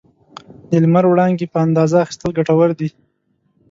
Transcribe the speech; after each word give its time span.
د 0.69 0.71
لمر 0.83 1.05
وړانګې 1.07 1.47
په 1.53 1.57
اندازه 1.65 1.97
اخیستل 2.03 2.29
ګټور 2.37 2.69
دي. 2.79 2.89